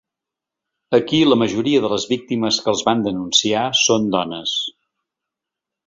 [0.97, 4.59] Aquí la majoria de les víctimes que els van denunciar són dones.